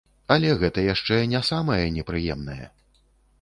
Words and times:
Але 0.35 0.53
гэта 0.63 0.85
яшчэ 0.93 1.19
не 1.33 1.41
самае 1.51 1.77
непрыемнае. 1.99 2.59